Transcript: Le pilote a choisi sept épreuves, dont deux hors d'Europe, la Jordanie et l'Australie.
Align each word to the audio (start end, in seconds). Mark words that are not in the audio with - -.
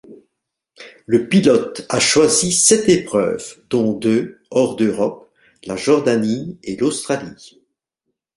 Le 1.05 1.27
pilote 1.29 1.85
a 1.89 1.99
choisi 1.99 2.51
sept 2.51 2.89
épreuves, 2.89 3.61
dont 3.69 3.93
deux 3.93 4.41
hors 4.49 4.75
d'Europe, 4.75 5.31
la 5.65 5.75
Jordanie 5.75 6.57
et 6.63 6.75
l'Australie. 6.75 7.61